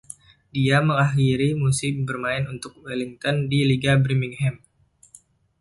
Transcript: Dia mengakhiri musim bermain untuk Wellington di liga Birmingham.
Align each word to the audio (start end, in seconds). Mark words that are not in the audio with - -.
Dia 0.55 0.77
mengakhiri 0.89 1.49
musim 1.63 1.93
bermain 2.09 2.43
untuk 2.53 2.73
Wellington 2.83 3.35
di 3.51 3.59
liga 3.69 3.93
Birmingham. 4.03 4.55